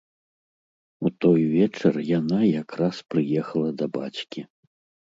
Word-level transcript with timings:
У 1.07 1.11
той 1.25 1.41
вечар 1.57 1.93
яна 2.19 2.41
якраз 2.61 2.95
прыехала 3.15 3.69
да 3.83 3.93
бацькі. 4.03 4.41